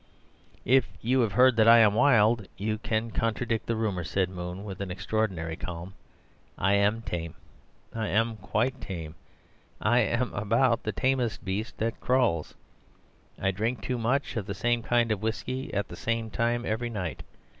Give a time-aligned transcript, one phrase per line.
[0.65, 4.63] "If you have heard that I am wild, you can contradict the rumour," said Moon,
[4.63, 5.93] with an extraordinary calm;
[6.57, 7.35] "I am tame.
[7.93, 9.13] I am quite tame;
[9.79, 12.55] I am about the tamest beast that crawls.
[13.39, 16.89] I drink too much of the same kind of whisky at the same time every
[16.89, 17.21] night.